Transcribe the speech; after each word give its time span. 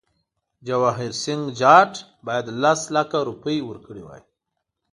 جواهرسینګه 0.67 1.51
جاټ 1.59 1.93
باید 2.27 2.45
لس 2.61 2.81
لکه 2.95 3.17
روپۍ 3.29 3.57
ورکړي 3.69 4.03
وای. 4.05 4.21